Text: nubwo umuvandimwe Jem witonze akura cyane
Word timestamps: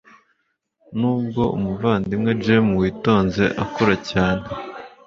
nubwo 0.99 1.43
umuvandimwe 1.57 2.31
Jem 2.43 2.67
witonze 2.79 3.43
akura 3.63 3.95
cyane 4.09 4.45